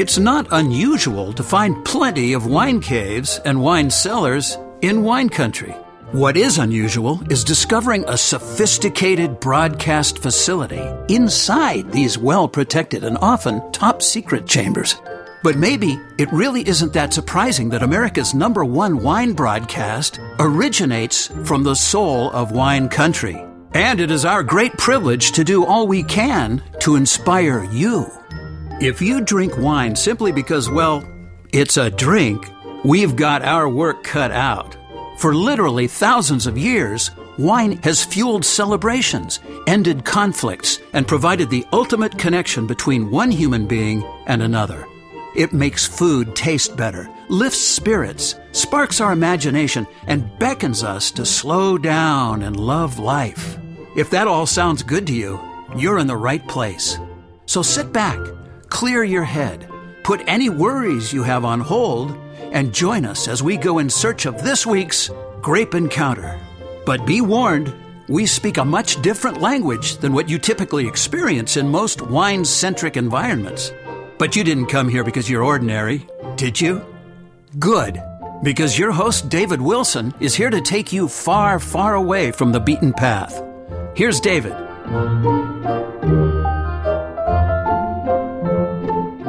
[0.00, 5.72] It's not unusual to find plenty of wine caves and wine cellars in wine country.
[6.12, 10.82] What is unusual is discovering a sophisticated broadcast facility
[11.14, 14.94] inside these well protected and often top secret chambers.
[15.42, 21.62] But maybe it really isn't that surprising that America's number one wine broadcast originates from
[21.62, 23.44] the soul of wine country.
[23.74, 28.10] And it is our great privilege to do all we can to inspire you.
[28.80, 31.06] If you drink wine simply because, well,
[31.52, 32.50] it's a drink,
[32.82, 34.74] we've got our work cut out.
[35.18, 42.16] For literally thousands of years, wine has fueled celebrations, ended conflicts, and provided the ultimate
[42.16, 44.86] connection between one human being and another.
[45.36, 51.76] It makes food taste better, lifts spirits, sparks our imagination, and beckons us to slow
[51.76, 53.58] down and love life.
[53.94, 55.38] If that all sounds good to you,
[55.76, 56.98] you're in the right place.
[57.44, 58.18] So sit back,
[58.70, 59.68] clear your head,
[60.02, 62.16] put any worries you have on hold,
[62.52, 65.10] and join us as we go in search of this week's
[65.42, 66.40] Grape Encounter.
[66.86, 67.74] But be warned,
[68.08, 72.96] we speak a much different language than what you typically experience in most wine centric
[72.96, 73.72] environments.
[74.18, 76.84] But you didn't come here because you're ordinary, did you?
[77.58, 78.02] Good,
[78.42, 82.60] because your host, David Wilson, is here to take you far, far away from the
[82.60, 83.42] beaten path.
[83.94, 84.54] Here's David.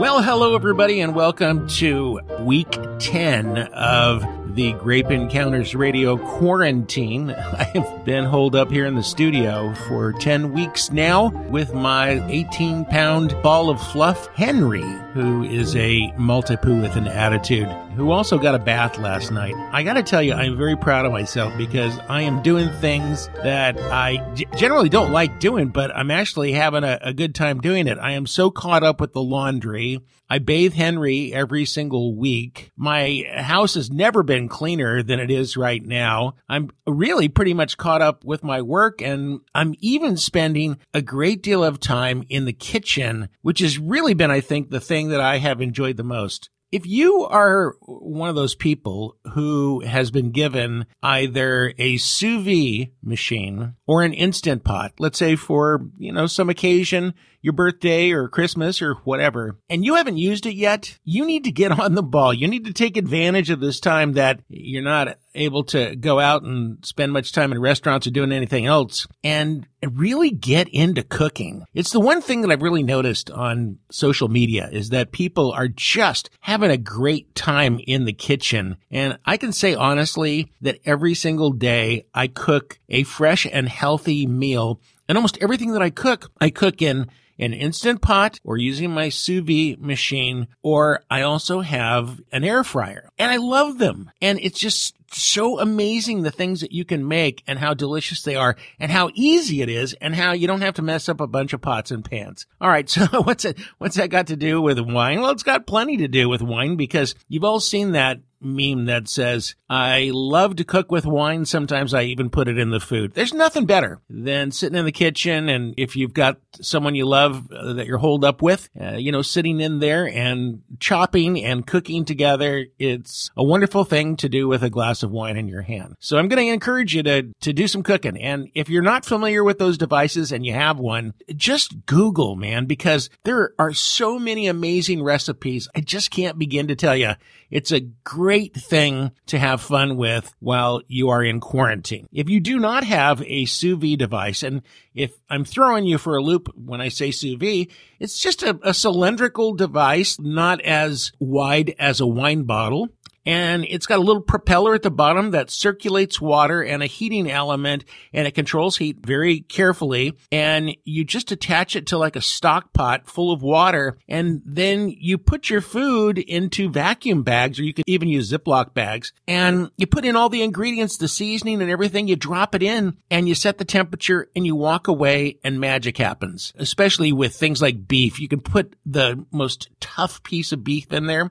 [0.01, 7.29] Well, hello, everybody, and welcome to week 10 of the Grape Encounters Radio quarantine.
[7.37, 12.27] I have been holed up here in the studio for 10 weeks now with my
[12.31, 14.81] 18 pound ball of fluff, Henry,
[15.13, 17.69] who is a maltipoo with an attitude,
[18.01, 19.53] who also got a bath last night.
[19.71, 23.79] I gotta tell you, I'm very proud of myself because I am doing things that
[23.79, 24.17] I
[24.55, 27.99] generally don't like doing, but I'm actually having a, a good time doing it.
[27.99, 29.99] I am so caught up with the laundry.
[30.31, 32.71] I bathe Henry every single week.
[32.75, 36.33] My house has never been cleaner than it is right now.
[36.49, 41.43] I'm really pretty much caught up with my work and I'm even spending a great
[41.43, 45.21] deal of time in the kitchen, which has really been, I think, the thing that
[45.21, 46.49] I have enjoyed the most.
[46.71, 52.91] If you are one of those people who has been given either a sous vide
[53.03, 58.27] machine or an instant pot, let's say for, you know, some occasion, your birthday or
[58.27, 62.03] Christmas or whatever, and you haven't used it yet, you need to get on the
[62.03, 62.33] ball.
[62.33, 66.43] You need to take advantage of this time that you're not able to go out
[66.43, 71.63] and spend much time in restaurants or doing anything else and really get into cooking.
[71.73, 75.67] It's the one thing that I've really noticed on social media is that people are
[75.67, 78.77] just having a great time in the kitchen.
[78.89, 84.27] And I can say honestly that every single day I cook a fresh and healthy
[84.27, 87.09] meal and almost everything that I cook, I cook in
[87.41, 92.63] an instant pot or using my sous vide machine, or I also have an air
[92.63, 94.11] fryer and I love them.
[94.21, 98.35] And it's just so amazing the things that you can make and how delicious they
[98.35, 101.27] are and how easy it is and how you don't have to mess up a
[101.27, 102.45] bunch of pots and pans.
[102.61, 102.89] All right.
[103.01, 105.21] So what's it, what's that got to do with wine?
[105.21, 109.07] Well, it's got plenty to do with wine because you've all seen that meme that
[109.07, 111.45] says, I love to cook with wine.
[111.45, 113.13] Sometimes I even put it in the food.
[113.13, 115.49] There's nothing better than sitting in the kitchen.
[115.49, 119.11] And if you've got someone you love uh, that you're holed up with, uh, you
[119.11, 124.47] know, sitting in there and chopping and cooking together, it's a wonderful thing to do
[124.47, 125.95] with a glass of wine in your hand.
[125.99, 128.21] So I'm going to encourage you to, to do some cooking.
[128.21, 132.65] And if you're not familiar with those devices and you have one, just Google, man,
[132.65, 135.67] because there are so many amazing recipes.
[135.75, 137.13] I just can't begin to tell you.
[137.51, 142.07] It's a great thing to have fun with while you are in quarantine.
[142.13, 144.61] If you do not have a sous vide device, and
[144.95, 147.67] if I'm throwing you for a loop when I say sous vide,
[147.99, 152.87] it's just a, a cylindrical device, not as wide as a wine bottle
[153.25, 157.29] and it's got a little propeller at the bottom that circulates water and a heating
[157.29, 162.21] element and it controls heat very carefully and you just attach it to like a
[162.21, 167.63] stock pot full of water and then you put your food into vacuum bags or
[167.63, 171.61] you could even use Ziploc bags and you put in all the ingredients, the seasoning
[171.61, 175.37] and everything, you drop it in and you set the temperature and you walk away
[175.43, 178.19] and magic happens, especially with things like beef.
[178.19, 181.29] You can put the most tough piece of beef in there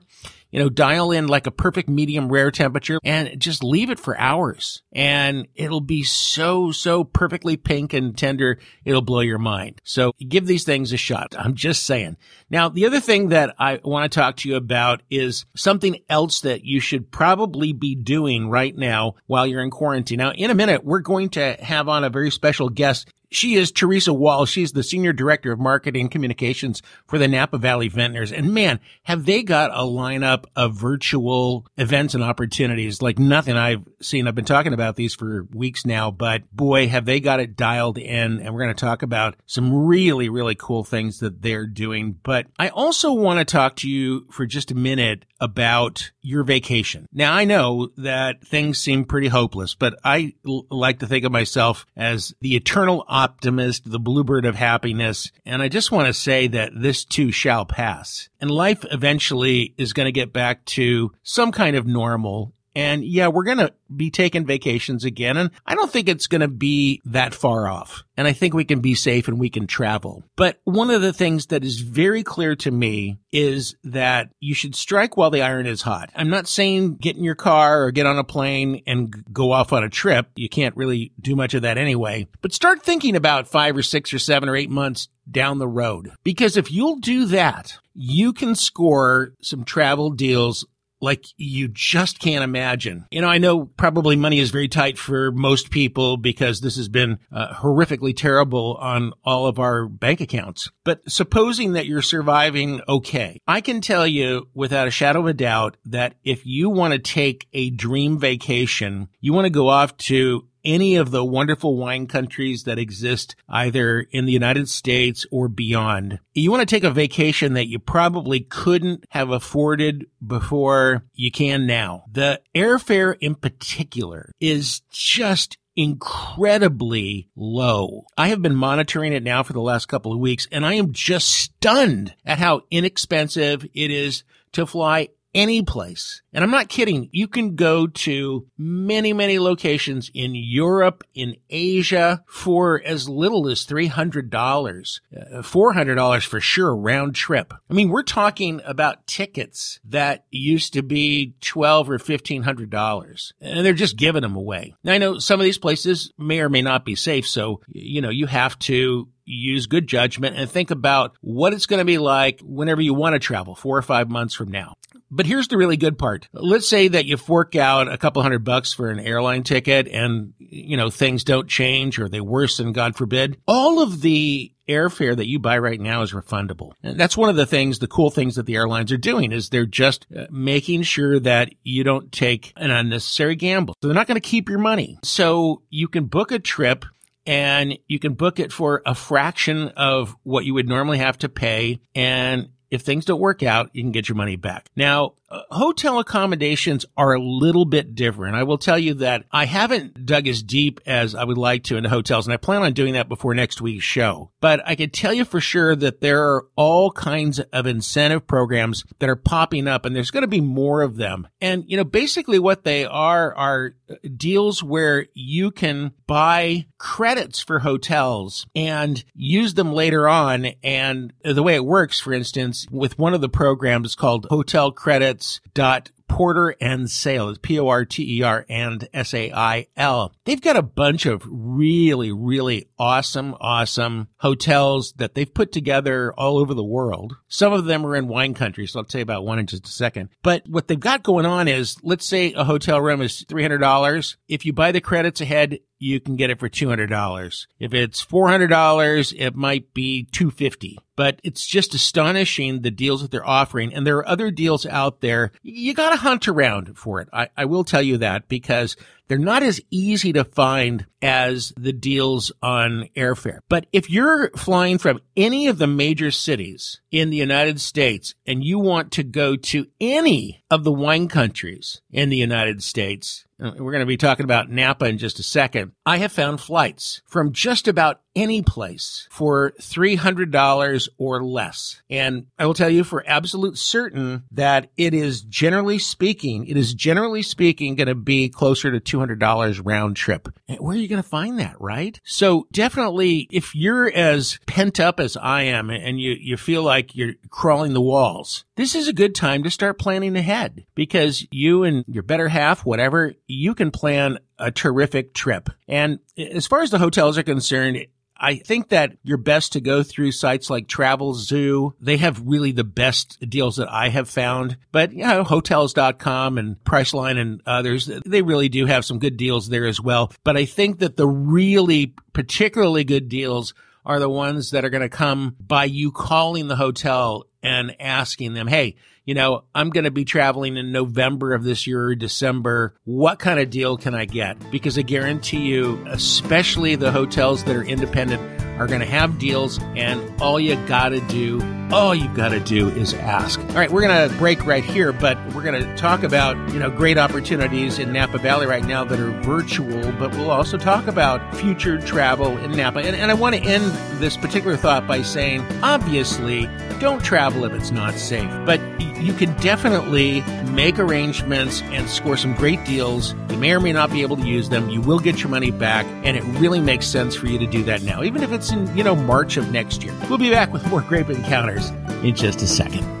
[0.51, 4.17] you know, dial in like a perfect medium rare temperature and just leave it for
[4.17, 8.59] hours and it'll be so, so perfectly pink and tender.
[8.83, 9.81] It'll blow your mind.
[9.83, 11.35] So give these things a shot.
[11.37, 12.17] I'm just saying.
[12.49, 16.41] Now, the other thing that I want to talk to you about is something else
[16.41, 20.17] that you should probably be doing right now while you're in quarantine.
[20.17, 23.71] Now, in a minute, we're going to have on a very special guest She is
[23.71, 24.45] Teresa Wall.
[24.45, 28.31] She's the Senior Director of Marketing Communications for the Napa Valley Vintners.
[28.37, 33.87] And man, have they got a lineup of virtual events and opportunities like nothing I've
[34.01, 34.27] seen.
[34.27, 37.97] I've been talking about these for weeks now, but boy, have they got it dialed
[37.97, 38.39] in.
[38.41, 42.19] And we're going to talk about some really, really cool things that they're doing.
[42.23, 47.07] But I also want to talk to you for just a minute about your vacation.
[47.11, 51.31] Now, I know that things seem pretty hopeless, but I l- like to think of
[51.31, 55.31] myself as the eternal optimist, the bluebird of happiness.
[55.43, 58.29] And I just want to say that this too shall pass.
[58.39, 63.27] And life eventually is going to get back to some kind of normal and yeah,
[63.27, 65.37] we're going to be taking vacations again.
[65.37, 68.03] And I don't think it's going to be that far off.
[68.15, 70.23] And I think we can be safe and we can travel.
[70.35, 74.75] But one of the things that is very clear to me is that you should
[74.75, 76.11] strike while the iron is hot.
[76.15, 79.73] I'm not saying get in your car or get on a plane and go off
[79.73, 80.27] on a trip.
[80.35, 82.27] You can't really do much of that anyway.
[82.41, 86.11] But start thinking about five or six or seven or eight months down the road.
[86.23, 90.65] Because if you'll do that, you can score some travel deals
[91.01, 93.05] like you just can't imagine.
[93.11, 96.87] You know, I know probably money is very tight for most people because this has
[96.87, 100.69] been uh, horrifically terrible on all of our bank accounts.
[100.83, 105.33] But supposing that you're surviving okay, I can tell you without a shadow of a
[105.33, 109.97] doubt that if you want to take a dream vacation, you want to go off
[109.97, 115.47] to any of the wonderful wine countries that exist either in the United States or
[115.47, 116.19] beyond.
[116.33, 121.65] You want to take a vacation that you probably couldn't have afforded before you can
[121.65, 122.05] now.
[122.11, 128.05] The airfare in particular is just incredibly low.
[128.17, 130.91] I have been monitoring it now for the last couple of weeks and I am
[130.91, 134.23] just stunned at how inexpensive it is
[134.53, 136.21] to fly any place.
[136.33, 137.09] And I'm not kidding.
[137.11, 143.65] You can go to many, many locations in Europe, in Asia for as little as
[143.65, 147.53] $300, uh, $400 for sure round trip.
[147.69, 153.73] I mean, we're talking about tickets that used to be 12 or $1,500 and they're
[153.73, 154.73] just giving them away.
[154.83, 157.27] Now I know some of these places may or may not be safe.
[157.27, 161.79] So, you know, you have to use good judgment and think about what it's going
[161.79, 164.75] to be like whenever you want to travel four or five months from now.
[165.13, 166.29] But here's the really good part.
[166.31, 170.33] Let's say that you fork out a couple hundred bucks for an airline ticket and,
[170.39, 173.37] you know, things don't change or they worsen, God forbid.
[173.45, 176.71] All of the airfare that you buy right now is refundable.
[176.81, 179.49] And that's one of the things, the cool things that the airlines are doing is
[179.49, 183.75] they're just uh, making sure that you don't take an unnecessary gamble.
[183.81, 184.97] So they're not going to keep your money.
[185.03, 186.85] So you can book a trip
[187.25, 191.29] and you can book it for a fraction of what you would normally have to
[191.29, 191.79] pay.
[191.93, 194.69] And if things don't work out, you can get your money back.
[194.75, 198.35] Now, uh, hotel accommodations are a little bit different.
[198.35, 201.77] I will tell you that I haven't dug as deep as I would like to
[201.77, 204.31] into hotels, and I plan on doing that before next week's show.
[204.41, 208.83] But I can tell you for sure that there are all kinds of incentive programs
[208.99, 211.27] that are popping up, and there's going to be more of them.
[211.39, 213.75] And, you know, basically what they are are
[214.17, 220.47] deals where you can buy credits for hotels and use them later on.
[220.63, 225.41] And the way it works, for instance, with one of the programs called Hotel Credits
[225.53, 227.29] dot Porter and Sail.
[227.29, 230.13] It's P-O-R-T-E-R and S-A-I-L.
[230.25, 236.37] They've got a bunch of really, really awesome, awesome hotels that they've put together all
[236.37, 237.15] over the world.
[237.29, 239.67] Some of them are in wine country, so I'll tell you about one in just
[239.67, 240.09] a second.
[240.21, 244.17] But what they've got going on is, let's say a hotel room is $300.
[244.27, 247.47] If you buy the credits ahead, you can get it for $200.
[247.59, 253.27] If it's $400, it might be 250 but it's just astonishing the deals that they're
[253.27, 253.73] offering.
[253.73, 255.31] And there are other deals out there.
[255.41, 257.09] You got to hunt around for it.
[257.11, 258.77] I, I will tell you that because
[259.11, 263.39] they're not as easy to find as the deals on airfare.
[263.49, 268.41] But if you're flying from any of the major cities in the United States and
[268.41, 273.73] you want to go to any of the wine countries in the United States, we're
[273.73, 275.73] going to be talking about Napa in just a second.
[275.85, 281.81] I have found flights from just about any place for $300 or less.
[281.89, 286.73] And I will tell you for absolute certain that it is generally speaking, it is
[286.73, 290.29] generally speaking going to be closer to $200 round trip.
[290.47, 291.99] Eh, where are you going to find that, right?
[292.03, 296.95] So definitely if you're as pent up as I am and you, you feel like
[296.95, 301.63] you're crawling the walls, this is a good time to start planning ahead because you
[301.63, 305.49] and your better half, whatever, you can plan a terrific trip.
[305.67, 307.87] And eh, as far as the hotels are concerned,
[308.23, 311.73] I think that you're best to go through sites like Travelzoo.
[311.81, 314.57] They have really the best deals that I have found.
[314.71, 319.49] But, you know, hotels.com and Priceline and others, they really do have some good deals
[319.49, 320.13] there as well.
[320.23, 323.55] But I think that the really particularly good deals
[323.87, 328.35] are the ones that are going to come by you calling the hotel and asking
[328.35, 331.95] them, Hey, you know, I'm going to be traveling in November of this year or
[331.95, 332.75] December.
[332.83, 334.51] What kind of deal can I get?
[334.51, 338.21] Because I guarantee you, especially the hotels that are independent
[338.59, 341.41] are going to have deals and all you got to do,
[341.71, 343.39] all you got to do is ask.
[343.39, 346.59] All right, we're going to break right here, but we're going to talk about, you
[346.59, 350.85] know, great opportunities in Napa Valley right now that are virtual, but we'll also talk
[350.85, 352.79] about future travel in Napa.
[352.79, 353.63] And, and I want to end
[353.99, 356.47] this particular thought by saying, obviously,
[356.79, 358.59] don't travel if it's not safe, but
[358.99, 360.21] you can definitely
[360.51, 363.13] make arrangements and score some great deals.
[363.29, 364.69] You may or may not be able to use them.
[364.69, 367.63] You will get your money back, and it really makes sense for you to do
[367.63, 369.95] that now, even if it's in, you know, March of next year.
[370.09, 371.69] We'll be back with more Grape Encounters
[372.03, 373.00] in just a second.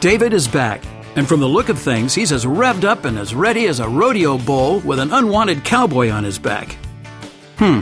[0.00, 0.84] David is back,
[1.16, 3.88] and from the look of things, he's as revved up and as ready as a
[3.88, 6.76] rodeo bull with an unwanted cowboy on his back.
[7.56, 7.80] Hmm,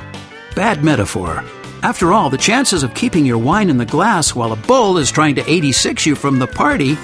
[0.54, 1.44] bad metaphor.
[1.82, 5.11] After all, the chances of keeping your wine in the glass while a bull is
[5.11, 6.96] trying to 86 you from the party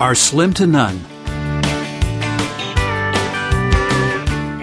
[0.00, 1.00] are slim to none.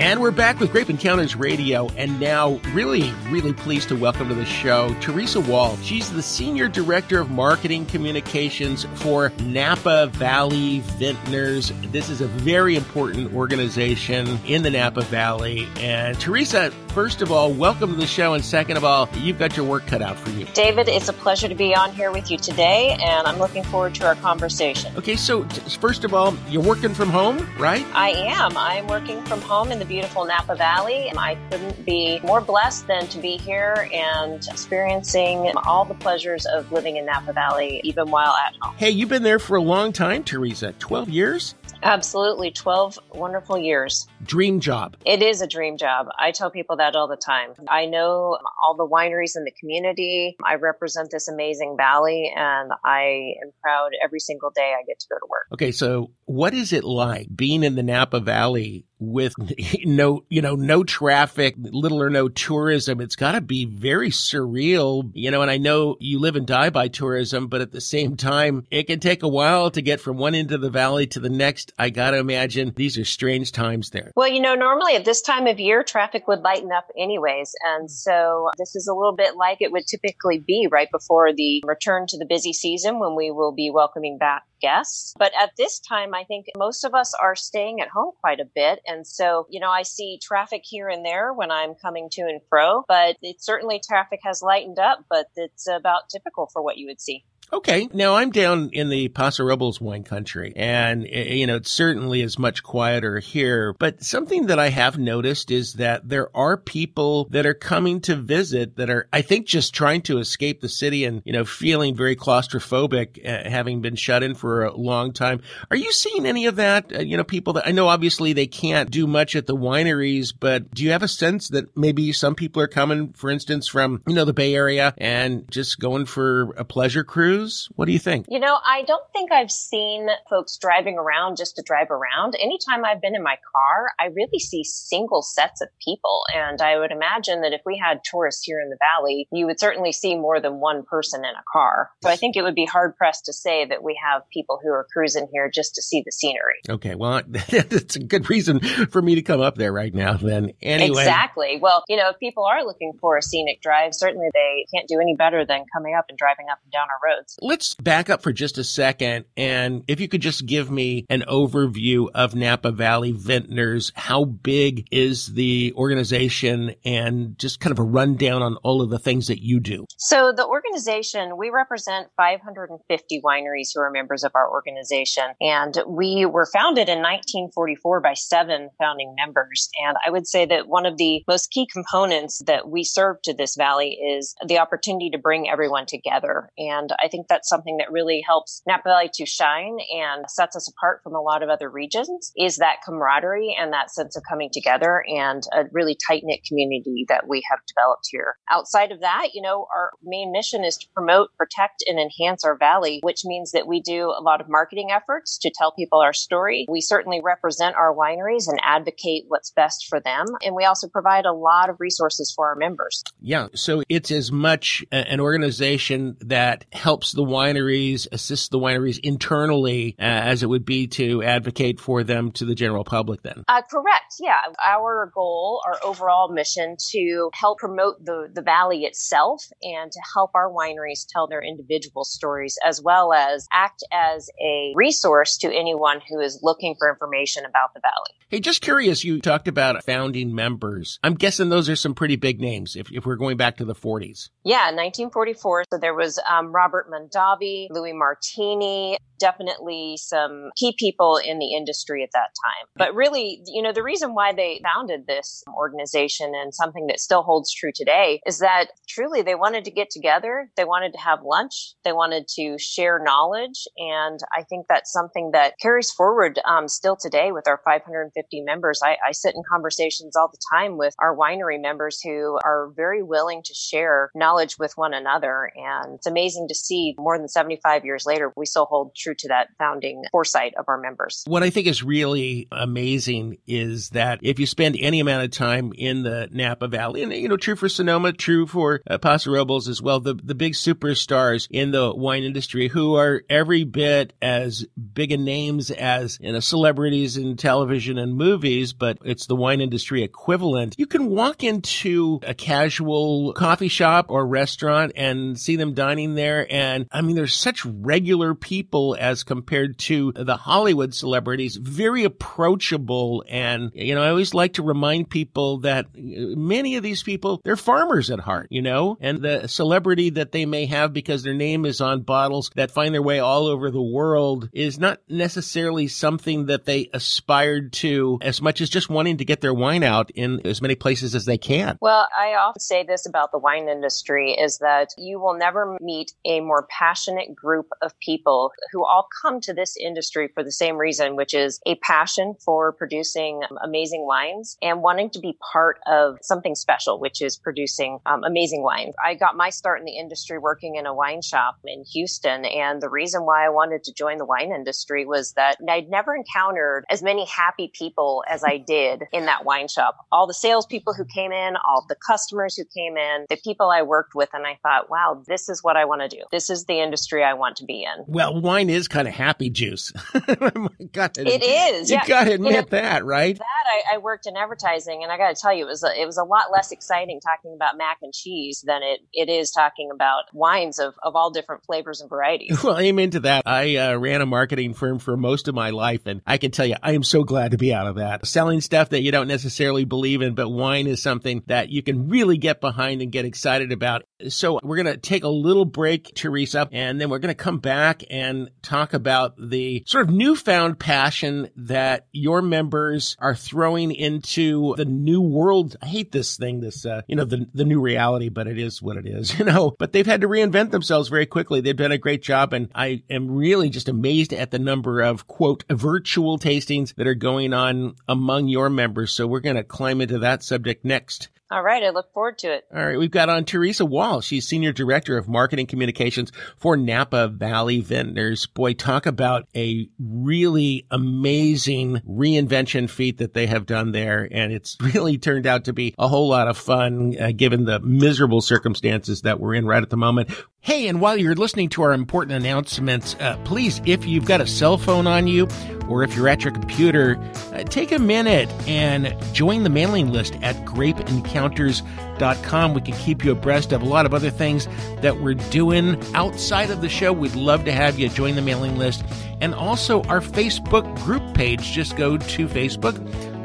[0.03, 4.35] And we're back with Grape Encounters Radio, and now really, really pleased to welcome to
[4.35, 5.77] the show Teresa Wall.
[5.77, 11.71] She's the Senior Director of Marketing Communications for Napa Valley Vintners.
[11.93, 15.69] This is a very important organization in the Napa Valley.
[15.77, 19.55] And Teresa, first of all, welcome to the show, and second of all, you've got
[19.55, 20.43] your work cut out for you.
[20.53, 23.95] David, it's a pleasure to be on here with you today, and I'm looking forward
[23.95, 24.93] to our conversation.
[24.97, 25.45] Okay, so
[25.79, 27.85] first of all, you're working from home, right?
[27.93, 28.57] I am.
[28.57, 31.11] I'm working from home in the beautiful Napa Valley.
[31.15, 36.71] I couldn't be more blessed than to be here and experiencing all the pleasures of
[36.71, 38.75] living in Napa Valley, even while at home.
[38.75, 40.73] Hey, you've been there for a long time, Teresa.
[40.79, 41.53] 12 years?
[41.83, 42.49] Absolutely.
[42.49, 44.07] 12 wonderful years.
[44.23, 44.95] Dream job.
[45.05, 46.07] It is a dream job.
[46.17, 47.53] I tell people that all the time.
[47.67, 50.35] I know all the wineries in the community.
[50.43, 55.07] I represent this amazing valley and I am proud every single day I get to
[55.09, 55.47] go to work.
[55.51, 55.71] Okay.
[55.71, 59.33] So what is it like being in the Napa Valley with
[59.85, 63.01] no, you know, no traffic, little or no tourism.
[63.01, 66.69] It's got to be very surreal, you know, and I know you live and die
[66.69, 70.17] by tourism, but at the same time, it can take a while to get from
[70.17, 71.73] one end of the valley to the next.
[71.77, 74.11] I got to imagine these are strange times there.
[74.15, 77.53] Well, you know, normally at this time of year, traffic would lighten up anyways.
[77.65, 77.91] And mm.
[77.91, 82.05] so this is a little bit like it would typically be right before the return
[82.07, 85.13] to the busy season when we will be welcoming back guests.
[85.19, 88.49] But at this time, I think most of us are staying at home quite a
[88.55, 88.79] bit.
[88.87, 92.41] And so, you know, I see traffic here and there when I'm coming to and
[92.49, 96.87] fro, but it certainly traffic has lightened up, but it's about typical for what you
[96.87, 97.25] would see.
[97.53, 97.87] Okay.
[97.93, 102.21] Now I'm down in the Paso Robles wine country and, eh, you know, it certainly
[102.21, 103.75] is much quieter here.
[103.77, 108.15] But something that I have noticed is that there are people that are coming to
[108.15, 111.95] visit that are, I think, just trying to escape the city and, you know, feeling
[111.95, 115.41] very claustrophobic, uh, having been shut in for a long time.
[115.69, 116.91] Are you seeing any of that?
[116.91, 120.33] Uh, you know, people that I know obviously they can't do much at the wineries,
[120.37, 124.01] but do you have a sense that maybe some people are coming, for instance, from,
[124.07, 127.42] you know, the Bay Area and just going for a pleasure cruise?
[127.75, 128.27] What do you think?
[128.29, 132.35] You know, I don't think I've seen folks driving around just to drive around.
[132.39, 136.23] Anytime I've been in my car, I really see single sets of people.
[136.35, 139.59] And I would imagine that if we had tourists here in the valley, you would
[139.59, 141.89] certainly see more than one person in a car.
[142.03, 144.69] So I think it would be hard pressed to say that we have people who
[144.69, 146.61] are cruising here just to see the scenery.
[146.69, 146.95] Okay.
[146.95, 150.51] Well, that's a good reason for me to come up there right now then.
[150.61, 151.01] Anyway.
[151.01, 151.59] Exactly.
[151.61, 154.99] Well, you know, if people are looking for a scenic drive, certainly they can't do
[154.99, 157.32] any better than coming up and driving up and down our roads.
[157.41, 159.25] Let's back up for just a second.
[159.35, 164.87] And if you could just give me an overview of Napa Valley Vintners, how big
[164.91, 169.43] is the organization and just kind of a rundown on all of the things that
[169.43, 169.85] you do?
[169.97, 175.23] So the organization, we represent 550 wineries who are members of our organization.
[175.41, 179.69] And we were founded in 1944 by seven founding members.
[179.85, 183.33] And I would say that one of the most key components that we serve to
[183.33, 186.49] this valley is the opportunity to bring everyone together.
[186.57, 190.67] And I think that's something that really helps Napa Valley to shine and sets us
[190.67, 194.49] apart from a lot of other regions is that camaraderie and that sense of coming
[194.51, 198.35] together and a really tight knit community that we have developed here.
[198.49, 202.57] Outside of that, you know, our main mission is to promote, protect, and enhance our
[202.57, 206.13] valley, which means that we do a lot of marketing efforts to tell people our
[206.13, 206.65] story.
[206.67, 210.25] We certainly represent our wineries and advocate what's best for them.
[210.43, 213.03] And we also provide a lot of resources for our members.
[213.21, 213.49] Yeah.
[213.53, 220.03] So it's as much an organization that helps the wineries, assists the wineries internally uh,
[220.03, 223.43] as it would be to advocate for them to the general public then.
[223.47, 224.15] Uh, correct.
[224.19, 224.39] Yeah.
[224.65, 230.31] Our goal, our overall mission to help promote the, the valley itself and to help
[230.35, 235.99] our wineries tell their individual stories as well as act as a resource to anyone
[236.09, 238.13] who is looking for information about the valley.
[238.29, 240.99] Hey, just curious, you talked about founding members.
[241.03, 243.75] I'm guessing those are some pretty big names if, if we're going back to the
[243.75, 244.29] 40s.
[244.43, 245.65] Yeah, 1944.
[245.71, 252.03] So there was um, Robert Mondavi, Louis Martini, definitely some key people in the industry
[252.03, 252.67] at that time.
[252.75, 257.23] But really, you know, the reason why they founded this organization and something that still
[257.23, 260.49] holds true today is that truly they wanted to get together.
[260.57, 261.73] They wanted to have lunch.
[261.85, 263.65] They wanted to share knowledge.
[263.77, 268.81] And I think that's something that carries forward um, still today with our 550 members.
[268.83, 273.01] I, I sit in conversations all the time with our winery members who are very
[273.01, 275.49] willing to share knowledge with one another.
[275.55, 279.27] And it's amazing to see more than 75 years later, we still hold true to
[279.29, 281.23] that founding foresight of our members.
[281.27, 285.73] What I think is really amazing is that if you spend any amount of time
[285.75, 289.67] in the Napa Valley, and you know, true for Sonoma, true for uh, Paso Robles
[289.67, 294.65] as well, the, the big superstars in the wine industry who are every bit as
[294.93, 299.61] big a names as you know, celebrities in television and movies, but it's the wine
[299.61, 300.75] industry equivalent.
[300.77, 306.47] You can walk into a casual coffee shop or restaurant and see them dining there.
[306.49, 313.23] And I mean, they're such regular people as compared to the Hollywood celebrities, very approachable.
[313.29, 317.41] And, you know, I always like to remind people that uh, many of these people,
[317.43, 321.33] they're farmers at heart, you know, and the celebrity that they may have because their
[321.33, 325.87] name is on bottles that find their way all over the world is not necessarily
[325.87, 330.11] something that they aspired to as much as just wanting to get their wine out
[330.11, 331.77] in as many places as they can.
[331.81, 336.13] Well, I often say this about the wine industry is that you will never meet
[336.25, 340.77] a more passionate group of people who all come to this industry for the same
[340.77, 346.17] reason, which is a passion for producing amazing wines and wanting to be part of
[346.21, 348.93] something special, which is producing um, amazing wines.
[349.03, 352.45] I got my start in the industry working in a wine shop in Houston.
[352.45, 356.15] And the reason why I wanted to join the wine industry was that I'd never
[356.15, 359.97] encountered as many happy people as I did in that wine shop.
[360.11, 363.81] All the salespeople who came in, all the customers who came in, the people I
[363.81, 364.29] worked with.
[364.33, 366.23] And I thought, wow, this is what I want to do.
[366.31, 368.05] This is the industry I want to be in.
[368.07, 369.91] Well, wine is kind of happy juice.
[370.13, 371.89] it is.
[371.89, 372.07] You yeah.
[372.07, 373.37] got to admit you know, that, right?
[373.37, 375.99] That I, I, worked in advertising, and I got to tell you, it was a,
[375.99, 379.51] it was a lot less exciting talking about mac and cheese than it it is
[379.51, 382.59] talking about wines of of all different flavors and varieties.
[382.63, 383.43] Well, I'm into that.
[383.45, 386.65] I uh, ran a marketing firm for most of my life, and I can tell
[386.65, 388.25] you, I am so glad to be out of that.
[388.25, 392.07] Selling stuff that you don't necessarily believe in, but wine is something that you can
[392.07, 394.03] really get behind and get excited about.
[394.29, 397.59] So we're going to take a little break, Teresa, and then we're going to come
[397.59, 404.75] back and talk about the sort of newfound passion that your members are throwing into
[404.75, 405.75] the new world.
[405.81, 408.81] I hate this thing, this, uh, you know, the, the new reality, but it is
[408.81, 411.61] what it is, you know, but they've had to reinvent themselves very quickly.
[411.61, 412.53] They've done a great job.
[412.53, 417.15] And I am really just amazed at the number of quote virtual tastings that are
[417.15, 419.11] going on among your members.
[419.11, 421.29] So we're going to climb into that subject next.
[421.53, 421.83] All right.
[421.83, 422.65] I look forward to it.
[422.73, 422.97] All right.
[422.97, 424.21] We've got on Teresa Wall.
[424.21, 428.51] She's Senior Director of Marketing Communications for Napa Valley Vintners.
[428.51, 434.27] Boy, talk about a really amazing reinvention feat that they have done there.
[434.31, 437.79] And it's really turned out to be a whole lot of fun, uh, given the
[437.81, 440.31] miserable circumstances that we're in right at the moment.
[440.65, 444.47] Hey, and while you're listening to our important announcements, uh, please, if you've got a
[444.47, 445.45] cell phone on you
[445.89, 447.19] or if you're at your computer,
[447.51, 452.73] uh, take a minute and join the mailing list at grapeencounters.com.
[452.73, 454.69] We can keep you abreast of a lot of other things
[455.01, 457.11] that we're doing outside of the show.
[457.11, 459.03] We'd love to have you join the mailing list
[459.41, 461.73] and also our Facebook group page.
[461.73, 462.95] Just go to Facebook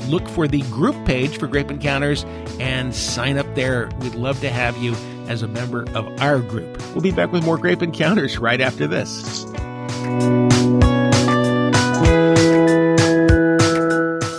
[0.09, 2.25] look for the group page for Grape Encounters
[2.61, 3.91] and sign up there.
[4.01, 4.95] We'd love to have you
[5.29, 6.79] as a member of our group.
[6.93, 9.45] We'll be back with more Grape Encounters right after this.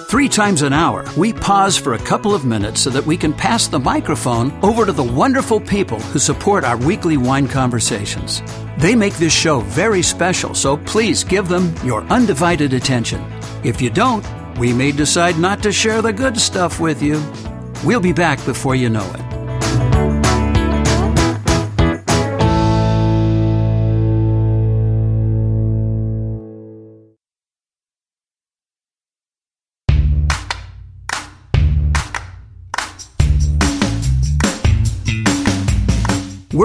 [0.09, 3.31] Three times an hour, we pause for a couple of minutes so that we can
[3.31, 8.41] pass the microphone over to the wonderful people who support our weekly wine conversations.
[8.79, 13.23] They make this show very special, so please give them your undivided attention.
[13.63, 14.25] If you don't,
[14.57, 17.23] we may decide not to share the good stuff with you.
[17.85, 19.28] We'll be back before you know it.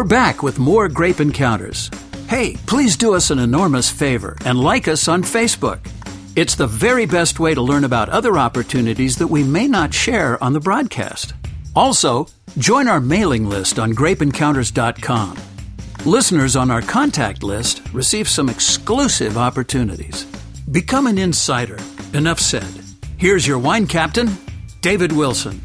[0.04, 1.90] We're back with more Grape Encounters.
[2.28, 5.80] Hey, please do us an enormous favor and like us on Facebook.
[6.36, 10.36] It's the very best way to learn about other opportunities that we may not share
[10.44, 11.32] on the broadcast.
[11.74, 12.26] Also,
[12.58, 15.38] join our mailing list on grapeencounters.com.
[16.04, 20.26] Listeners on our contact list receive some exclusive opportunities.
[20.70, 21.78] Become an insider.
[22.12, 22.68] Enough said.
[23.16, 24.36] Here's your wine captain,
[24.82, 25.62] David Wilson.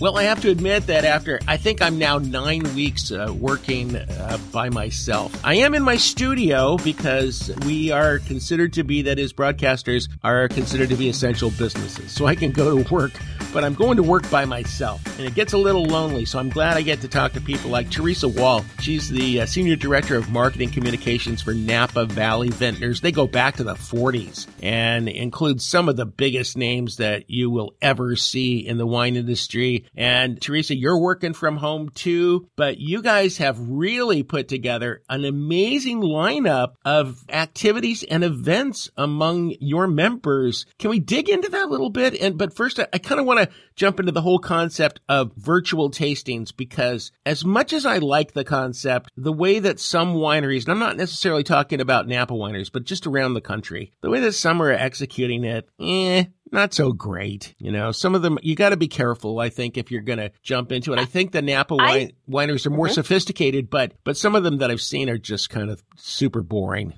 [0.00, 3.96] Well, I have to admit that after I think I'm now nine weeks uh, working
[3.96, 5.38] uh, by myself.
[5.44, 10.48] I am in my studio because we are considered to be, that is, broadcasters are
[10.48, 12.12] considered to be essential businesses.
[12.12, 13.12] So I can go to work,
[13.52, 15.04] but I'm going to work by myself.
[15.18, 16.24] And it gets a little lonely.
[16.24, 18.64] So I'm glad I get to talk to people like Teresa Wall.
[18.80, 23.02] She's the uh, Senior Director of Marketing Communications for Napa Valley Vintners.
[23.02, 27.50] They go back to the 40s and include some of the biggest names that you
[27.50, 29.84] will ever see in the wine industry.
[29.96, 35.24] And Teresa, you're working from home too, but you guys have really put together an
[35.24, 40.66] amazing lineup of activities and events among your members.
[40.78, 42.20] Can we dig into that a little bit?
[42.20, 45.32] And, but first, I, I kind of want to jump into the whole concept of
[45.36, 50.64] virtual tastings because as much as I like the concept, the way that some wineries,
[50.64, 54.20] and I'm not necessarily talking about Napa wineries, but just around the country, the way
[54.20, 57.54] that some are executing it, eh, not so great.
[57.58, 60.18] You know, some of them, you got to be careful, I think, if you're going
[60.18, 60.98] to jump into it.
[60.98, 62.94] I think the Napa wine, I, wineries are more mm-hmm.
[62.94, 66.94] sophisticated, but, but some of them that I've seen are just kind of super boring.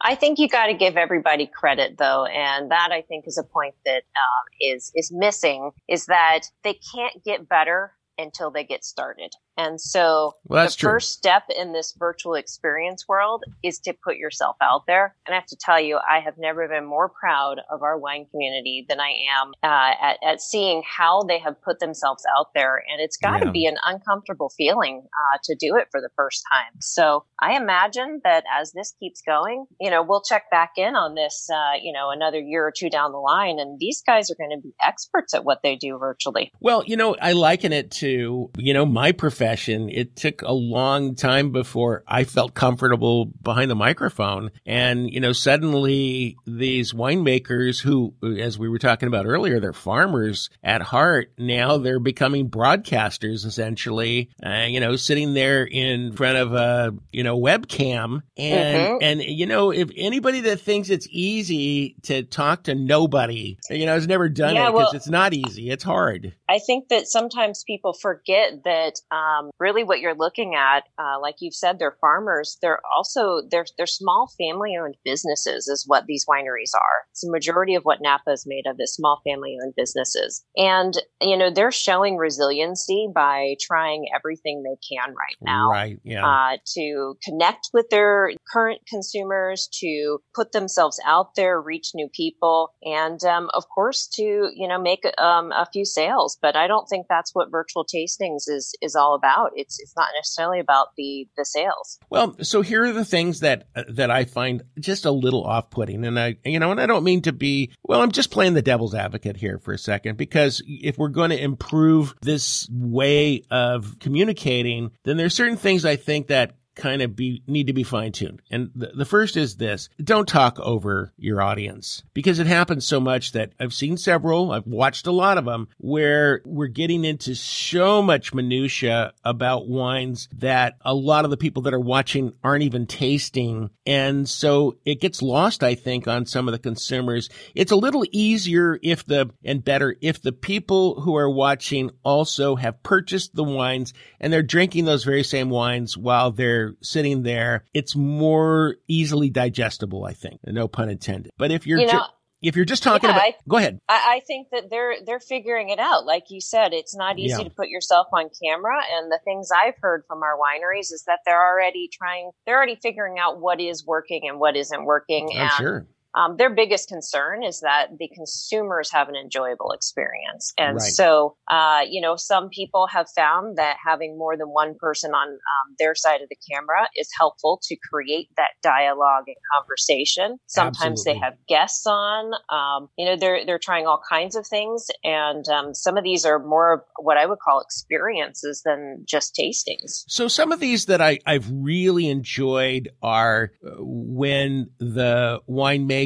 [0.00, 3.42] I think you got to give everybody credit though, and that I think is a
[3.42, 8.84] point that um, is is missing is that they can't get better until they get
[8.84, 9.32] started.
[9.56, 10.90] And so well, the true.
[10.90, 15.14] first step in this virtual experience world is to put yourself out there.
[15.26, 18.26] And I have to tell you, I have never been more proud of our wine
[18.30, 22.82] community than I am uh, at, at, seeing how they have put themselves out there.
[22.90, 23.52] And it's got to yeah.
[23.52, 26.80] be an uncomfortable feeling uh, to do it for the first time.
[26.80, 31.14] So I imagine that as this keeps going, you know, we'll check back in on
[31.14, 33.58] this, uh, you know, another year or two down the line.
[33.58, 36.52] And these guys are going to be experts at what they do virtually.
[36.60, 40.52] Well, you know, I liken it to, you know, my profession profession, it took a
[40.52, 44.50] long time before I felt comfortable behind the microphone.
[44.64, 50.50] And, you know, suddenly these winemakers who, as we were talking about earlier, they're farmers
[50.64, 51.32] at heart.
[51.38, 57.22] Now they're becoming broadcasters essentially, uh, you know, sitting there in front of a, you
[57.22, 58.22] know, webcam.
[58.36, 58.96] And, mm-hmm.
[59.02, 63.94] and, you know, if anybody that thinks it's easy to talk to nobody, you know,
[63.94, 65.70] has never done yeah, it because well, it's not easy.
[65.70, 66.34] It's hard.
[66.48, 71.20] I think that sometimes people forget that, um, um, really what you're looking at, uh,
[71.20, 72.58] like you've said, they're farmers.
[72.62, 77.06] They're also they're they're small family owned businesses, is what these wineries are.
[77.12, 80.94] It's the majority of what Napa is made of is small family owned businesses, and
[81.20, 85.98] you know they're showing resiliency by trying everything they can right now, right?
[86.04, 92.08] Yeah, uh, to connect with their current consumers, to put themselves out there, reach new
[92.08, 96.38] people, and um, of course to you know make um, a few sales.
[96.40, 99.52] But I don't think that's what virtual tastings is is all about about.
[99.54, 101.98] It's it's not necessarily about the the sales.
[102.10, 106.04] Well, so here are the things that that I find just a little off putting,
[106.04, 107.72] and I you know, and I don't mean to be.
[107.82, 111.30] Well, I'm just playing the devil's advocate here for a second because if we're going
[111.30, 117.16] to improve this way of communicating, then there's certain things I think that kind of
[117.16, 118.42] be need to be fine tuned.
[118.50, 123.00] And the, the first is this: don't talk over your audience because it happens so
[123.00, 127.34] much that I've seen several, I've watched a lot of them where we're getting into
[127.34, 132.64] so much minutia about wines that a lot of the people that are watching aren't
[132.64, 135.64] even tasting, and so it gets lost.
[135.64, 139.96] I think on some of the consumers, it's a little easier if the and better
[140.00, 145.04] if the people who are watching also have purchased the wines and they're drinking those
[145.04, 150.40] very same wines while they're sitting there, it's more easily digestible, I think.
[150.44, 151.32] No pun intended.
[151.38, 152.04] But if you're, you know, ju-
[152.42, 153.80] if you're just talking yeah, about, I, go ahead.
[153.88, 156.04] I, I, think that they're they're figuring it out.
[156.04, 157.44] Like you said, it's not easy yeah.
[157.44, 158.80] to put yourself on camera.
[158.92, 162.78] And the things I've heard from our wineries is that they're already trying, they're already
[162.80, 165.30] figuring out what is working and what isn't working.
[165.34, 170.52] I'm and sure um, their biggest concern is that the consumers have an enjoyable experience.
[170.56, 170.82] And Right.
[170.82, 175.28] so, uh, you know, some people have found that having more than one person on
[175.28, 180.38] um, their side of the camera is helpful to create that dialogue and conversation.
[180.46, 182.32] Sometimes they have guests on.
[182.48, 186.24] Um, you know, they're they're trying all kinds of things, and um, some of these
[186.24, 190.04] are more of what I would call experiences than just tastings.
[190.08, 195.40] So some of these that I, I've really enjoyed are uh, when the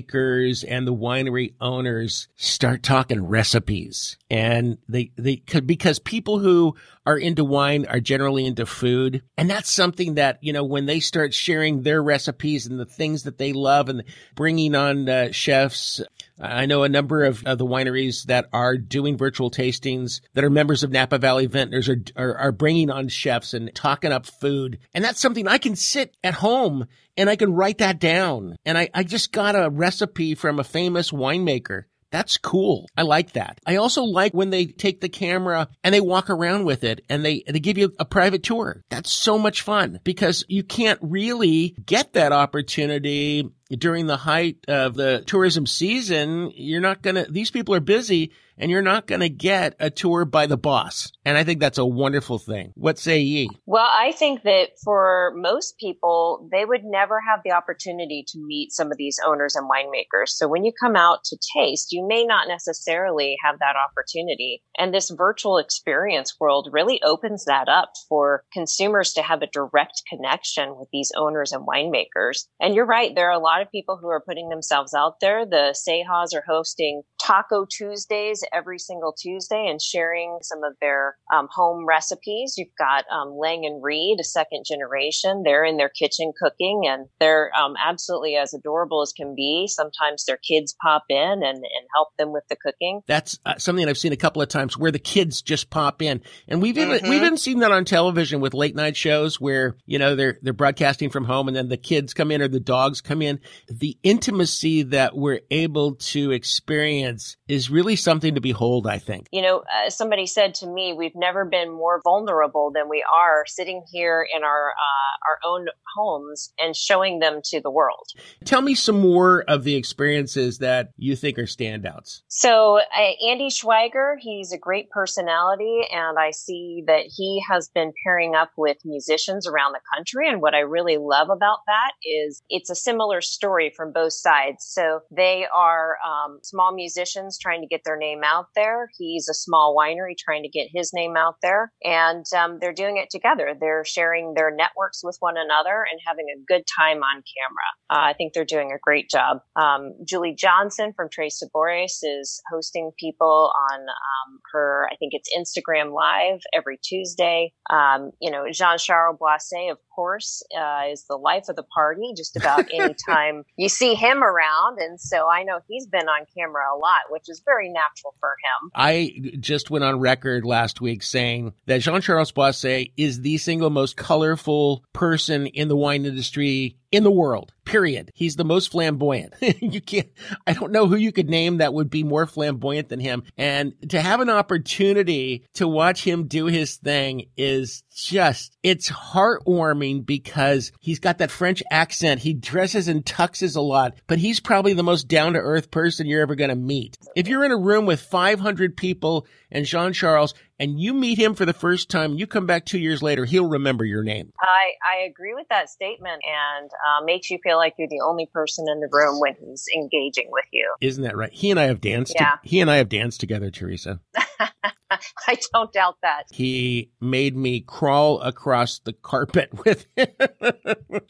[0.00, 6.74] winemakers and the winery owners start talking recipes and they, they could, because people who
[7.06, 9.22] are into wine are generally into food.
[9.36, 13.24] And that's something that, you know, when they start sharing their recipes and the things
[13.24, 16.00] that they love and bringing on uh, chefs,
[16.40, 20.50] I know a number of, of the wineries that are doing virtual tastings that are
[20.50, 24.79] members of Napa Valley Vintners are, are, are bringing on chefs and talking up food.
[24.94, 28.57] And that's something I can sit at home and I can write that down.
[28.64, 31.85] And I, I just got a recipe from a famous winemaker.
[32.11, 32.88] That's cool.
[32.96, 33.61] I like that.
[33.64, 37.25] I also like when they take the camera and they walk around with it and
[37.25, 38.83] they, they give you a private tour.
[38.90, 44.94] That's so much fun because you can't really get that opportunity during the height of
[44.94, 46.53] the tourism season.
[46.55, 49.90] You're not going to, these people are busy and you're not going to get a
[49.90, 51.11] tour by the boss.
[51.25, 52.73] And I think that's a wonderful thing.
[52.77, 53.49] What say ye?
[53.66, 58.73] Well, I think that for most people, they would never have the opportunity to meet
[58.73, 60.29] some of these owners and winemakers.
[60.29, 64.62] So when you come out to taste, you may not necessarily have that opportunity.
[64.79, 70.03] And this virtual experience world really opens that up for consumers to have a direct
[70.09, 72.46] connection with these owners and winemakers.
[72.61, 73.14] And you're right.
[73.14, 75.46] There are a lot of people who are putting themselves out there.
[75.46, 81.48] The Sehas are hosting Taco Tuesdays every single Tuesday and sharing some of their um,
[81.50, 82.54] home recipes.
[82.56, 85.42] You've got um, Lang and Reed, a second generation.
[85.44, 89.66] They're in their kitchen cooking and they're um, absolutely as adorable as can be.
[89.68, 93.00] Sometimes their kids pop in and, and help them with the cooking.
[93.06, 96.22] That's uh, something I've seen a couple of times where the kids just pop in,
[96.48, 97.08] and we've even Mhm.
[97.08, 100.52] we've even seen that on television with late night shows where you know they're they're
[100.52, 103.40] broadcasting from home, and then the kids come in or the dogs come in.
[103.68, 108.87] The intimacy that we're able to experience is really something to behold.
[108.87, 109.26] I think.
[109.33, 113.44] You know, uh, somebody said to me, we've never been more vulnerable than we are
[113.46, 118.07] sitting here in our uh, our own homes and showing them to the world.
[118.44, 122.22] Tell me some more of the experiences that you think are standouts.
[122.29, 127.92] So uh, Andy Schweiger, he's a great personality, and I see that he has been
[128.05, 130.29] pairing up with musicians around the country.
[130.29, 134.64] And what I really love about that is it's a similar story from both sides.
[134.64, 138.88] So they are um, small musicians trying to get their name out there.
[138.98, 142.96] He's a small winery trying to get his name out there, and um, they're doing
[142.96, 143.54] it together.
[143.58, 147.68] They're sharing their networks with one another and having a good time on camera.
[147.90, 149.38] Uh, I think they're doing a great job.
[149.56, 155.30] Um, Julie Johnson from Tres Sabores is hosting people on um, her, I think it's
[155.36, 157.52] Instagram Live every Tuesday.
[157.70, 162.14] Um, you know, Jean Charles Boisset, of course, uh, is the life of the party
[162.16, 164.78] just about any time you see him around.
[164.78, 168.30] And so I know he's been on camera a lot, which is very natural for
[168.30, 168.70] him.
[168.74, 173.68] I just went on record last week saying that Jean Charles Boisset is the single
[173.68, 177.52] most colorful person in the wine industry in the world.
[177.70, 178.11] Period.
[178.16, 179.35] He's the most flamboyant.
[179.61, 180.09] you can't,
[180.44, 183.22] I don't know who you could name that would be more flamboyant than him.
[183.38, 190.04] And to have an opportunity to watch him do his thing is just, it's heartwarming
[190.04, 192.20] because he's got that French accent.
[192.20, 196.09] He dresses and tuxes a lot, but he's probably the most down to earth person
[196.09, 196.98] you're ever going to meet.
[197.14, 201.35] If you're in a room with 500 people and Jean Charles and you meet him
[201.35, 204.31] for the first time, you come back two years later, he'll remember your name.
[204.38, 208.27] I, I agree with that statement and uh, makes you feel like you're the only
[208.27, 210.73] person in the room when he's engaging with you.
[210.83, 211.33] Isn't that right?
[211.33, 212.12] He and I have danced.
[212.14, 212.37] Yeah.
[212.42, 214.01] he and I have danced together, Teresa.
[214.90, 216.25] I don't doubt that.
[216.31, 220.09] He made me crawl across the carpet with him.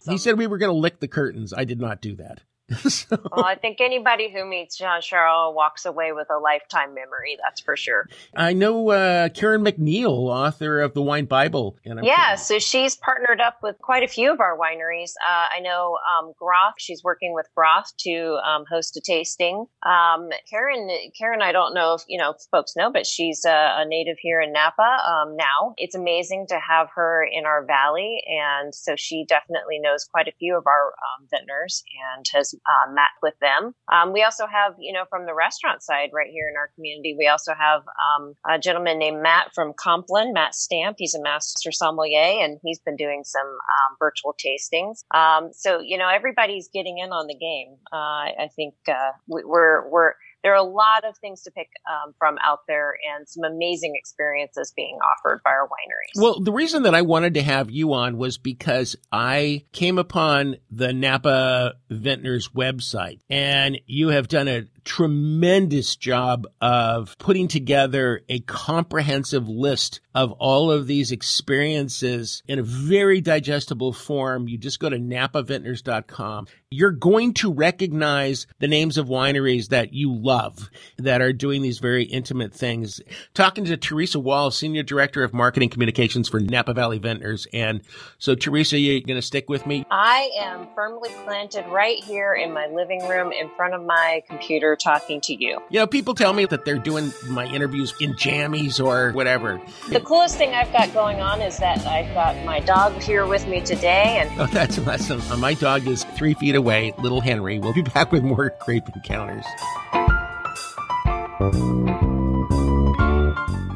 [0.06, 1.52] he said we were going to lick the curtains.
[1.52, 2.42] I did not do that.
[2.90, 7.36] So- Well, I think anybody who meets Jean Charles walks away with a lifetime memory,
[7.42, 8.06] that's for sure.
[8.34, 11.76] I know uh, Karen MacNeil, author of the Wine Bible.
[11.84, 15.12] Yeah, so she's partnered up with quite a few of our wineries.
[15.26, 19.66] Uh, I know um, Groff, she's working with Groth to um, host a tasting.
[19.84, 23.84] Um, Karen, Karen, I don't know if you know folks know, but she's a, a
[23.86, 25.74] native here in Napa um, now.
[25.76, 30.32] It's amazing to have her in our valley, and so she definitely knows quite a
[30.38, 31.82] few of our um, vintners
[32.16, 33.74] and has uh, met with them.
[33.92, 37.14] Um, we also have, you know, from the restaurant side right here in our community,
[37.18, 40.96] we also have um, a gentleman named Matt from Compline, Matt Stamp.
[40.98, 45.04] He's a master sommelier and he's been doing some um, virtual tastings.
[45.14, 47.76] Um, so, you know, everybody's getting in on the game.
[47.92, 51.68] Uh, I think uh, we, we're, we're, there are a lot of things to pick
[51.88, 56.20] um, from out there and some amazing experiences being offered by our wineries.
[56.20, 60.56] Well, the reason that I wanted to have you on was because I came upon
[60.70, 68.40] the Napa Vintners website and you have done a tremendous job of putting together a
[68.40, 74.48] comprehensive list of all of these experiences in a very digestible form.
[74.48, 76.46] You just go to napavintners.com.
[76.70, 81.78] You're going to recognize the names of wineries that you love that are doing these
[81.78, 83.00] very intimate things.
[83.34, 87.46] Talking to Teresa Wall, Senior Director of Marketing Communications for Napa Valley Vintners.
[87.52, 87.82] And
[88.18, 89.84] so, Teresa, you're going to stick with me?
[89.90, 94.76] I am firmly planted right here in my living room in front of my computer
[94.80, 95.60] talking to you.
[95.68, 99.60] You know, people tell me that they're doing my interviews in jammies or whatever.
[99.88, 103.46] The coolest thing I've got going on is that I've got my dog here with
[103.46, 104.18] me today.
[104.20, 105.20] And oh, that's awesome.
[105.30, 107.58] Uh, my dog is three feet away, little Henry.
[107.58, 109.44] We'll be back with more grape encounters.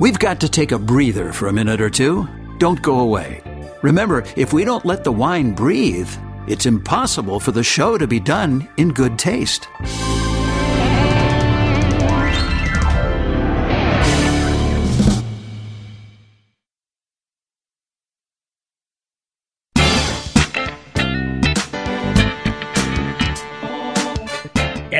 [0.00, 2.28] We've got to take a breather for a minute or two.
[2.58, 3.42] Don't go away.
[3.82, 6.10] Remember, if we don't let the wine breathe,
[6.46, 9.68] it's impossible for the show to be done in good taste.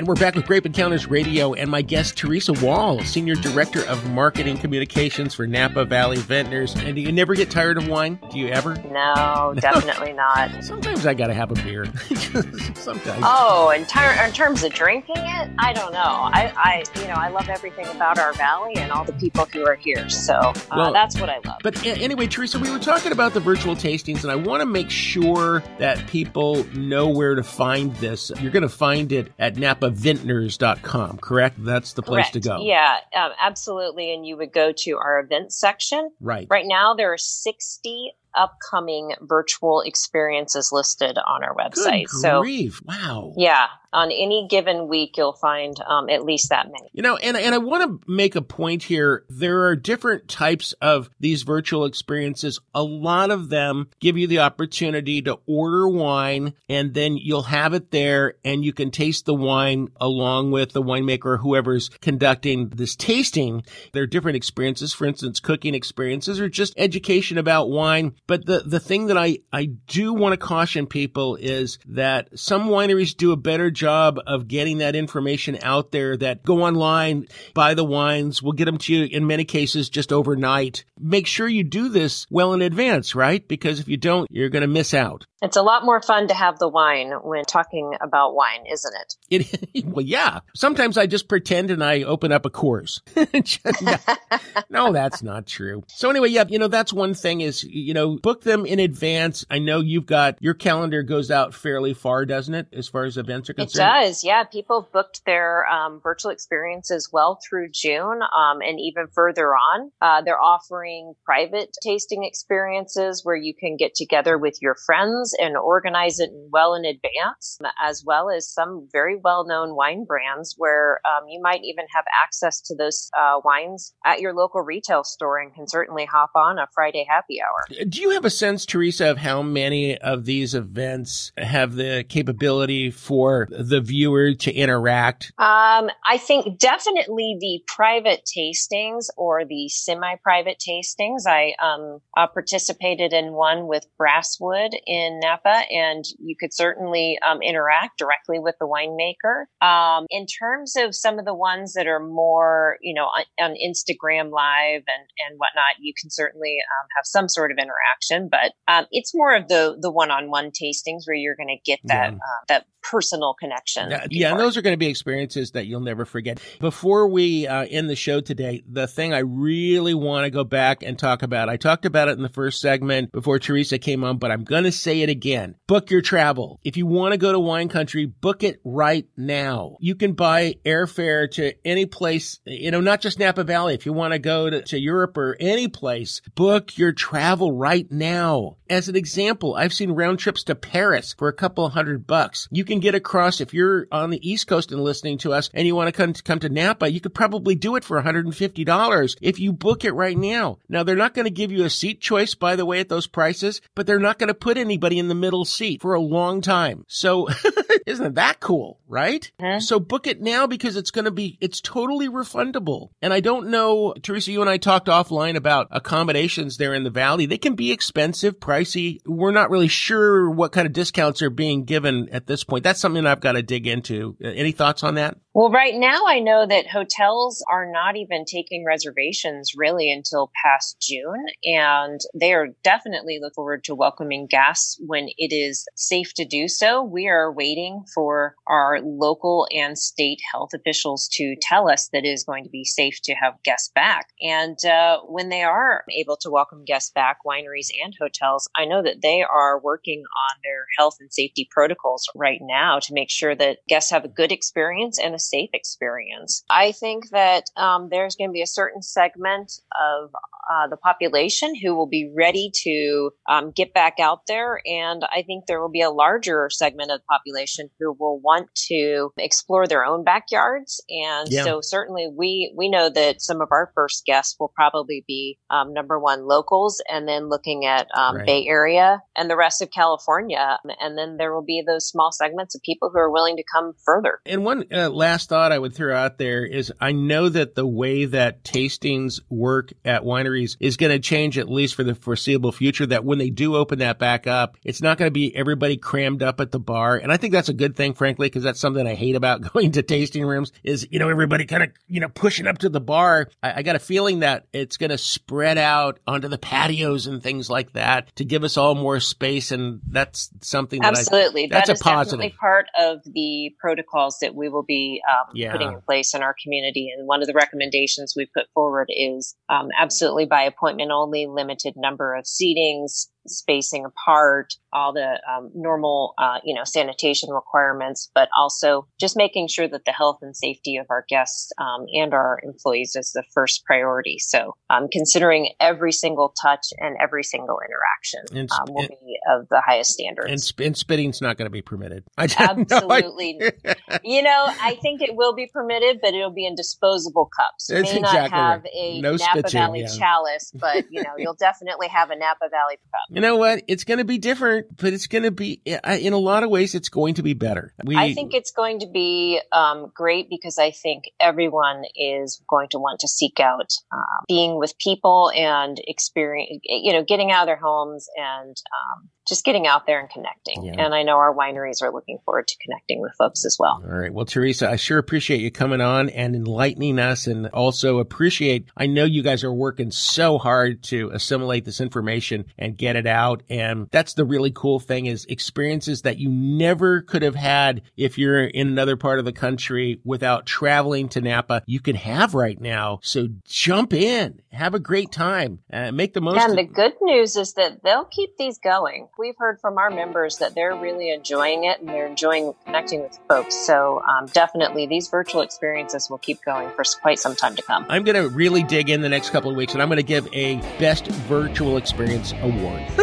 [0.05, 4.11] And we're back with Grape Encounters Radio and my guest, Teresa Wall, Senior Director of
[4.11, 6.75] Marketing Communications for Napa Valley Vintners.
[6.75, 8.21] And do you never get tired of wine?
[8.31, 8.75] Do you ever?
[8.91, 10.63] No, definitely not.
[10.63, 11.87] Sometimes I got to have a beer.
[12.75, 13.23] Sometimes.
[13.25, 15.99] Oh, in, ter- in, terms of drinking it, I don't know.
[15.99, 19.67] I, I, you know, I love everything about our valley and all the people who
[19.67, 20.11] are here.
[20.11, 21.61] So uh, well, that's what I love.
[21.63, 24.91] But anyway, Teresa, we were talking about the virtual tastings, and I want to make
[24.91, 28.31] sure that people know where to find this.
[28.39, 31.63] You're going to find it at Napa vintners.com, correct?
[31.65, 32.33] That's the place correct.
[32.35, 32.59] to go.
[32.63, 34.13] Yeah, um, absolutely.
[34.15, 36.11] And you would go to our events section.
[36.21, 36.47] Right.
[36.51, 42.09] Right now, there are 60 upcoming virtual experiences listed on our website.
[42.09, 42.43] So,
[42.87, 43.33] wow.
[43.37, 46.91] Yeah, on any given week, you'll find um, at least that many.
[46.93, 49.25] You know, and and I want to make a point here.
[49.29, 52.61] There are different types of these virtual experiences.
[52.75, 57.73] A lot of them give you the opportunity to order wine, and then you'll have
[57.73, 62.71] it there, and you can taste the wine along with the winemaker or whoever's conducting
[62.71, 63.63] this tasting.
[63.93, 64.93] There are different experiences.
[64.93, 68.17] For instance, cooking experiences or just education about wine.
[68.27, 72.69] But the the thing that I I do want to caution people is that some
[72.69, 77.75] wineries do a better job of getting that information out there that go online, buy
[77.75, 78.43] the wines.
[78.43, 80.85] We'll get them to you in many cases just overnight.
[80.99, 83.47] Make sure you do this well in advance, right?
[83.47, 85.27] Because if you don't, you're going to miss out.
[85.45, 88.95] It's a lot more fun to have the wine when talking about wine, isn't
[89.31, 89.53] it?
[89.75, 90.41] It well, yeah.
[90.55, 93.03] Sometimes I just pretend and I open up a course.
[94.71, 95.83] no, that's not true.
[95.89, 99.45] So anyway, yeah, you know that's one thing is you know book them in advance.
[99.51, 103.17] I know you've got your calendar goes out fairly far, doesn't it, as far as
[103.17, 103.89] events are concerned?
[103.89, 104.25] It does.
[104.25, 109.91] Yeah, people booked their um, virtual experiences well through June um, and even further on.
[110.01, 115.57] Uh, they're offering private tasting experiences where you can get together with your friends and
[115.57, 121.01] organize it well in advance, as well as some very well known wine brands where
[121.05, 125.39] um, you might even have access to those uh, wines at your local retail store
[125.39, 127.85] and can certainly hop on a Friday happy hour.
[127.89, 132.91] Do you have a sense, Teresa, of how many of these events have the capability
[132.91, 135.33] for the viewer to interact?
[135.39, 141.27] Um, I think definitely the private tastings or the semi private tastings.
[141.27, 147.41] I um, uh, participated in one with Brasswood in Napa, and you could certainly um,
[147.41, 149.45] interact directly with the winemaker.
[149.67, 153.55] Um, in terms of some of the ones that are more, you know, on, on
[153.55, 157.94] Instagram Live and and whatnot, you can certainly um, have some sort of interaction,
[158.31, 161.59] but um, it's more of the the one on one tastings where you're going to
[161.65, 162.17] get that yeah.
[162.17, 163.91] uh, that personal connection.
[163.91, 166.41] Yeah, yeah, and those are going to be experiences that you'll never forget.
[166.61, 170.83] Before we uh, end the show today, the thing I really want to go back
[170.83, 174.19] and talk about, I talked about it in the first segment before Teresa came on,
[174.19, 175.57] but I'm going to say it again.
[175.67, 176.61] Book your travel.
[176.63, 179.77] If you want to go to wine country, book it right now.
[179.81, 183.75] You can buy airfare to any place, you know, not just Napa Valley.
[183.75, 187.84] If you want to go to, to Europe or any place, book your travel right
[187.85, 188.57] right now.
[188.69, 192.49] As an example, I've seen round trips to Paris for a couple hundred bucks.
[192.51, 195.67] You can get across if you're on the East Coast and listening to us and
[195.67, 199.17] you want to come to, come to Napa, you could probably do it for $150
[199.21, 200.59] if you book it right now.
[200.69, 203.07] Now they're not going to give you a seat choice, by the way, at those
[203.07, 206.41] prices, but they're not going to put anybody in the middle seat for a long
[206.41, 206.85] time.
[206.89, 207.29] So
[207.87, 209.31] isn't that cool, right?
[209.41, 209.61] Huh?
[209.61, 212.91] So book it now because it's going to be, it's totally refundable.
[213.03, 216.91] And I don't know, Teresa, you and I talked offline about accommodations there in the
[216.91, 217.27] valley.
[217.27, 219.01] They can be expensive, pricey.
[219.05, 222.65] We're not really sure what kind of discounts are being given at this point.
[222.65, 224.17] That's something I've got to dig into.
[224.25, 225.19] Uh, any thoughts on that?
[225.37, 230.77] Well, right now I know that hotels are not even taking reservations really until past
[230.81, 236.25] June, and they are definitely looking forward to welcoming guests when it is safe to
[236.25, 236.85] do so.
[236.85, 242.11] We are waiting for our local and state health officials to tell us that it
[242.11, 244.11] is going to be safe to have guests back.
[244.23, 248.83] And uh, when they are able to welcome guests back, wineries and hotels, I know
[248.83, 253.35] that they are working on their health and safety protocols right now to make sure
[253.35, 256.45] that guests have a good experience and a safe experience.
[256.51, 260.11] I think that um, there's going to be a certain segment of
[260.51, 264.61] uh, the population who will be ready to um, get back out there.
[264.67, 268.49] And I think there will be a larger segment of the population who will want
[268.69, 270.83] to explore their own backyards.
[270.89, 271.45] And yeah.
[271.45, 275.73] so certainly we, we know that some of our first guests will probably be um,
[275.73, 278.27] number one locals and then looking at um, right.
[278.27, 280.59] Bay Area and the rest of California.
[280.81, 283.75] And then there will be those small segments of people who are willing to come
[283.85, 284.21] further.
[284.27, 287.67] And one uh, last thought I would throw out there is I know that the
[287.67, 292.53] way that tastings work at wineries is going to change at least for the foreseeable
[292.53, 292.87] future.
[292.87, 296.23] That when they do open that back up, it's not going to be everybody crammed
[296.23, 296.97] up at the bar.
[296.97, 299.73] And I think that's a good thing, frankly, because that's something I hate about going
[299.73, 302.81] to tasting rooms is, you know, everybody kind of, you know, pushing up to the
[302.81, 303.29] bar.
[303.43, 307.23] I, I got a feeling that it's going to spread out onto the patios and
[307.23, 309.51] things like that to give us all more space.
[309.51, 312.19] And that's something that absolutely I, that's that a positive.
[312.19, 315.53] definitely part of the protocols that we will be um, yeah.
[315.53, 316.93] putting in place in our community.
[316.97, 321.75] And one of the recommendations we put forward is um, absolutely by appointment only, limited
[321.77, 328.29] number of seatings, spacing apart, all the um, normal, uh, you know, sanitation requirements, but
[328.37, 332.41] also just making sure that the health and safety of our guests um, and our
[332.43, 334.19] employees is the first priority.
[334.19, 339.49] So, um, considering every single touch and every single interaction sp- um, will be of
[339.49, 340.31] the highest standards.
[340.31, 342.05] And, sp- and spitting's not going to be permitted.
[342.19, 343.39] Absolutely.
[343.41, 343.51] No
[344.05, 347.69] you know, I think it will be permitted, but it'll be in disposable cups.
[347.69, 348.73] You may exactly not have right.
[348.75, 349.99] a no Napa spitting, Valley yeah.
[349.99, 353.14] chalice, but you know, you'll definitely have a Napa Valley cup.
[353.15, 353.63] You know what?
[353.69, 356.75] It's going to be different, but it's going to be, in a lot of ways,
[356.75, 357.73] it's going to be better.
[357.85, 362.69] We, I think it's going to be um, great because I think everyone is going
[362.71, 367.43] to want to seek out uh, being with people and experience, you know, getting out
[367.43, 370.65] of their homes and um, just getting out there and connecting.
[370.65, 370.75] Yeah.
[370.79, 373.83] And I know our wineries are looking forward to connecting with folks as well.
[373.85, 374.13] All right.
[374.13, 378.87] Well, Teresa, I sure appreciate you coming on and enlightening us and also appreciate, I
[378.87, 383.43] know you guys are working so hard to assimilate this information and get it out.
[383.49, 388.19] And that's the really cool thing is experiences that you never could have had if
[388.19, 391.63] you're in another part of the country without traveling to Napa.
[391.67, 393.01] You can have right now.
[393.03, 396.41] So jump in, have a great time, uh, make the most.
[396.41, 400.39] And the good news is that they'll keep these going we've heard from our members
[400.39, 403.55] that they're really enjoying it and they're enjoying connecting with folks.
[403.55, 407.87] So um, definitely these virtual experiences will keep going for quite some time to come.
[407.89, 410.03] I'm going to really dig in the next couple of weeks and I'm going to
[410.03, 412.83] give a best virtual experience award.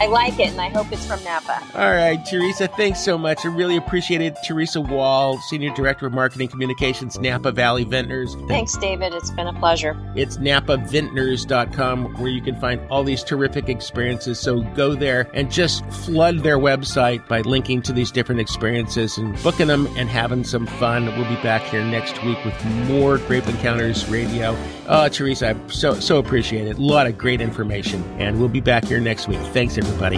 [0.00, 1.60] I like it and I hope it's from Napa.
[1.74, 3.44] All right, Teresa, thanks so much.
[3.44, 4.36] I really appreciate it.
[4.46, 8.34] Teresa Wall, Senior Director of Marketing Communications, Napa Valley Vintners.
[8.48, 9.12] Thanks, David.
[9.14, 9.96] It's been a pleasure.
[10.14, 14.38] It's napavintners.com where you can find all these terrific experiences.
[14.48, 19.36] So go there and just flood their website by linking to these different experiences and
[19.42, 21.04] booking them and having some fun.
[21.04, 24.56] We'll be back here next week with more Grape Encounters Radio.
[24.86, 26.78] Oh, Teresa, I so so appreciate it.
[26.78, 29.38] A lot of great information, and we'll be back here next week.
[29.52, 30.16] Thanks, everybody.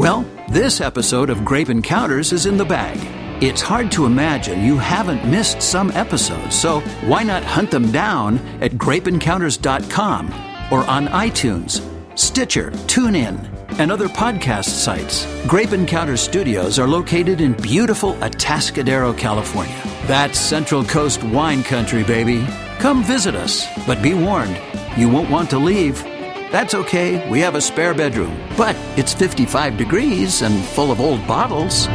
[0.00, 2.96] Well, this episode of Grape Encounters is in the bag.
[3.44, 8.38] It's hard to imagine you haven't missed some episodes, so why not hunt them down
[8.62, 11.80] at grapeencounters.com or on iTunes,
[12.18, 15.26] Stitcher, TuneIn, and other podcast sites.
[15.46, 19.80] Grape Encounter Studios are located in beautiful Atascadero, California.
[20.06, 22.46] That's Central Coast wine country, baby.
[22.78, 24.58] Come visit us, but be warned,
[24.96, 26.02] you won't want to leave.
[26.50, 31.26] That's okay, we have a spare bedroom, but it's 55 degrees and full of old
[31.26, 31.86] bottles.